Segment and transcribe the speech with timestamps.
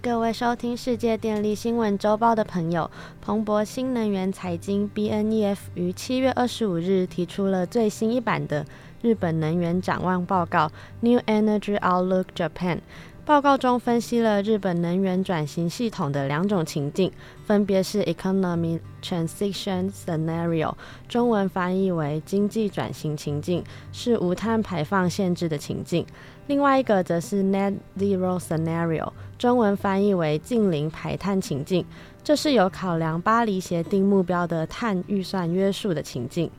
[0.00, 8.64] 各位收听世界电力新闻周报的朋友，彭博新能源财经 （BNEF） 于七月二十五日提出了最新一版的
[9.02, 10.70] 日本能源展望报告
[11.00, 12.78] （New Energy Outlook Japan）。
[13.24, 17.10] 报告中分析了日本能源转型系统的两种情境，
[17.46, 20.74] 分别是 Economy Transition Scenario（
[21.08, 23.62] 中文翻译为经济转型情境），
[23.92, 26.04] 是无碳排放限制的情境；
[26.48, 31.86] 另外一个则是 Net Zero Scenario（ 中文翻译为近零排碳情境），
[32.24, 36.50] 这是有考量巴黎协定目标的碳预算约束的情境。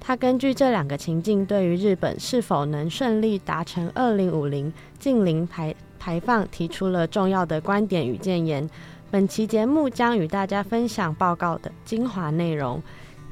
[0.00, 5.74] 他根据这两个情境，对于日本是否能顺利达成二零五零近零排
[6.08, 8.66] 排放提出了重要的观点与建言。
[9.10, 12.82] 本期节目将与大家分享报告的精华内容。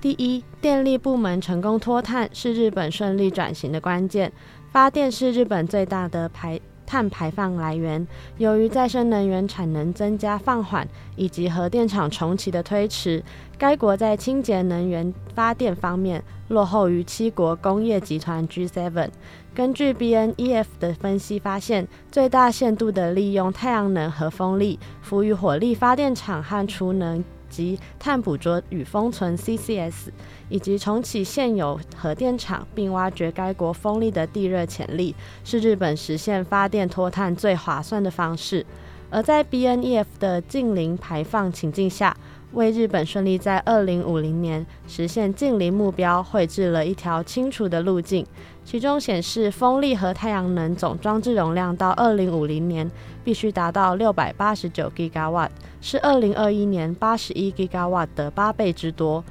[0.00, 4.32] 第一，电力部门成功脱碳是日本顺利转型的关键。
[4.72, 8.06] 发电是日本最大的排碳排放来源。
[8.38, 13.22] 由于再生能源产能增加放缓，以及核电厂重启的推迟，
[13.58, 19.08] 该国在清洁能源发电方面落后于七国工业集团 G7。
[19.54, 27.22] 根据 BNEF 的分析发现，最大限度地利用太阳能和风力，赋予火力发电厂和储能
[27.54, 30.08] 及碳捕捉与封存 CCS，
[30.48, 38.66] 以及重启现有核电厂，并挖掘该国风力的地热潜力，是日本实现发电脱碳最划算的方式。
[39.10, 42.16] 而在 BNEF 的近零排放情境下，
[42.54, 48.26] 为日本顺利在二零五零年实现近零目标绘制了一条清楚的路径。
[48.64, 52.90] 其中显示，风力和太阳能总装置容量到二零五零年
[53.22, 59.22] 必须达到六百八十九 gigawatt，是二零二一年八十一 gigawatt 的八倍之多。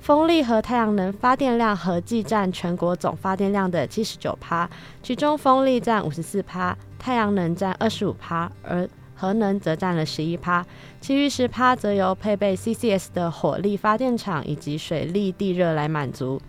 [0.00, 4.68] 风力和太阳能发电量合计占全国总发电量的七十九趴，
[5.02, 10.64] 其中风力占五十四趴，太阳能占二十五趴，而核能则占了十一趴，
[11.00, 16.40] 其余十趴则由配备 CCS 的火力发电厂以及水力地热来满足。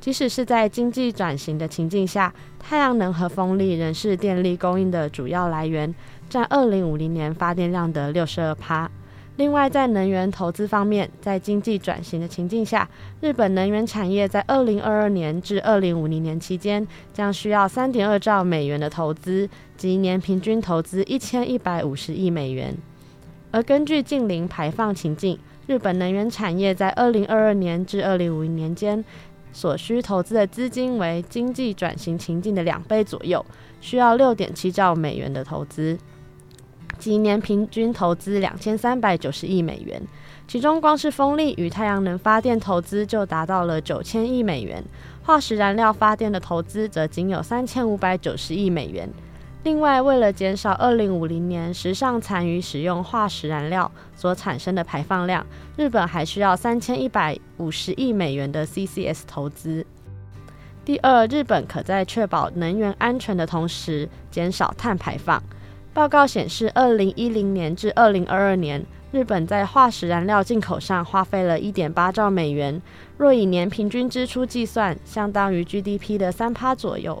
[0.00, 5.92] 即使是在经济转型的情境下，太阳能和风力仍是电力供应的主要来源，
[6.30, 8.88] 占二零五零年发电量的六十二趴。
[9.38, 12.88] 另外，在能源投资方面，在经济转型的情境下，
[13.20, 22.76] 日本能源产业在二零二二年至二零五零年期间将需要三点二兆美元的投资，即年平均投资一千一百五十亿美元。
[23.52, 25.38] 而根据近零排放情境，
[25.68, 29.04] 日本能源产业在二零二二年至二零五零年间。
[29.50, 33.44] 所需投资的资金为经济转型情境的两倍左右，
[33.80, 35.98] 需要六点七兆美元的投资，
[36.98, 40.00] 即年平均投资两千三百九十亿美元。
[40.46, 44.82] 其中，光是风力与太阳能发电投资就达到了九千亿美元，
[45.22, 49.08] 化石燃料发电的投资则仅有三千五百九十亿美元。
[49.64, 55.44] 另外，为了减少二零五零年时尚残余使用化石燃料所产生的排放量，
[55.76, 59.84] 日本还需要三千一百五十亿美元的 CCS 投资。
[60.84, 65.42] 第二，日本可在确保能源安全的同时减少碳排放。
[65.98, 72.80] 报告显示，二零一零年至二零二二年，日本在化石燃料进口上花费了一点八兆美元，
[73.16, 77.20] 若以年平均支出计算，相当于 GDP 的三趴左右。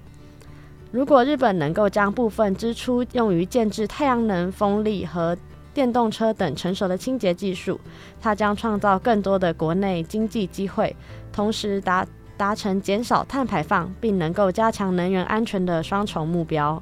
[0.92, 5.36] 如果日本能够将部分支出用于建制太阳能、风力和
[5.74, 7.80] 电动车等成熟的清洁技术，
[8.20, 10.94] 它将创造更多的国内经济机会，
[11.32, 12.06] 同时达
[12.36, 16.80] 达成减少碳排放，并能够加强能源安全的双重目标。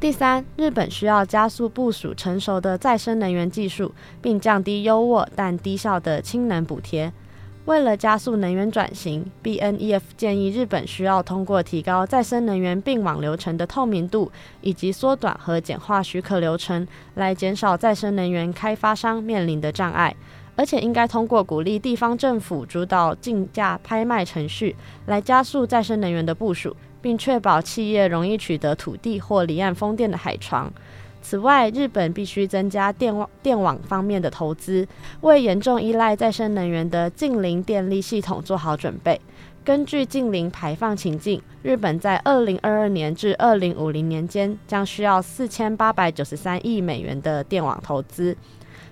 [0.00, 3.92] 第三，日本需要加速部署成熟的再生能源技术，
[4.22, 7.12] 并降低优渥但低效的氢能补贴。
[7.64, 20.14] 为了加速能源转型，BNEF 建议日本需要通过提高再生能源并网流程的透明度，以及缩短和简化许可流程，来减少再生能源开发商面临的障碍。
[20.54, 24.74] 而且应该通过鼓励地方政府主导竞价拍卖程序，
[25.06, 30.72] 来加速再生能源的部署，并确保企业容易取得土地或离岸风电的海床。
[31.20, 34.86] 此外，日本必须增加电网电网方面的投资，
[35.20, 39.20] 为严重依赖再生能源的近邻电力系统做好准备。
[39.64, 48.34] 根据近零排放情境，日本在二零二二年至二零五零年间将需要四千八百九十三亿美元的电网投资，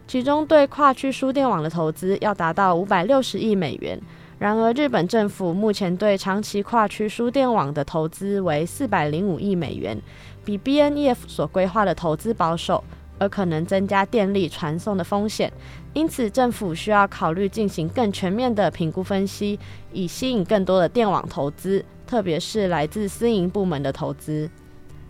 [0.07, 3.99] 其中对跨区输电网的投资要达到五百六十亿美元。
[4.39, 9.99] 然而，日本政府目前对长期跨区输电网的投资为四百零五亿美元。
[10.45, 12.85] 比 BNEF 所规划的投资保守，
[13.19, 15.53] 而可能增加电力传送的风险。
[15.93, 19.59] 因此，政府需要考虑进行更全面的评估分析，
[19.93, 24.49] 以吸引更多的电网投资，特别是来自私营部门的投资。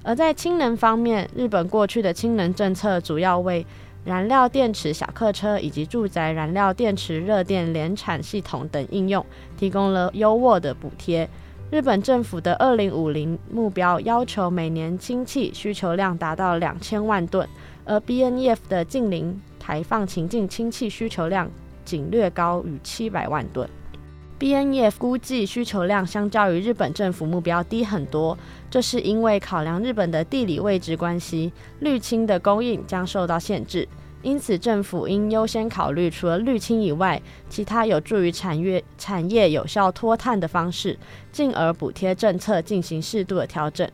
[0.03, 3.67] 而在氢能方面，日本过去的氢能政策主要为
[4.07, 9.27] 燃料电池小客车以及住宅燃料电池热电联产系统等应用
[9.59, 11.29] 提供了优渥的补贴。
[11.73, 17.45] 日本政府的二零五零目标要求每年氢气需求量达到两千万吨，
[17.85, 21.51] 而 BNF 的近零排放情境氢气需求量
[21.85, 23.69] 仅略高于七百万吨。
[24.39, 28.37] BNEF 估计需求量相较于日本政府目标低很多，
[28.71, 31.51] 这是因为考量日本的地理位置关系，
[31.81, 33.89] 绿氢的供应将受到限制。
[34.21, 40.99] 因此，政府应优先考虑除了绿氢以外，其他有助于产业产业有效脱碳的方式，
[41.33, 43.89] 进而补贴政策进行适度的调整。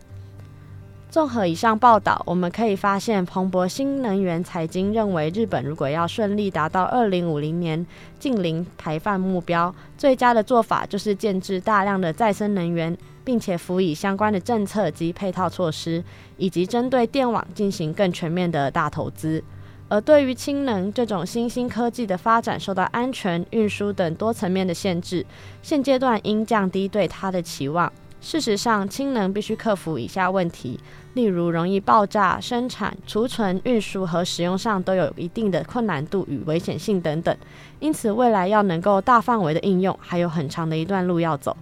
[1.12, 7.86] 综合以上报道，我们可以发现，彭博新能源财经认为，日本如果要顺利达到二零五零年
[8.18, 16.02] 近零排放目标，最佳的做法就是建置大量的再生能源，并且辅以相关的政策及配套措施，
[16.38, 19.44] 以及针对电网进行更全面的大投资。
[19.90, 25.26] 而对于氢能这种新兴科技的发展，受到安全、运输等多层面的限制，
[25.60, 27.92] 现阶段应降低对它的期望。
[28.22, 30.78] 事实上，氢能必须克服以下问题，
[31.14, 37.36] 例如容易爆炸、生产、储存、运输和使用上都有一定的困难度与危险性等等。
[37.80, 41.54] 因此，未来要能够大范围的应用，还有很长的一段路要走。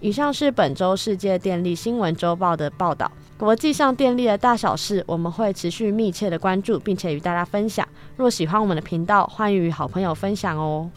[0.00, 3.10] 以上是本周世界电力新闻周报的报道。
[3.36, 7.86] 国际上电力的大小事，我们会持续密切的关注，并且与大家分享。
[8.16, 10.88] 若喜欢我们的频道，欢迎与好朋友分享哦。